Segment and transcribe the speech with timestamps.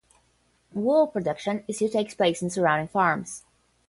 [0.73, 3.43] Wool production still takes place in the surrounding farms.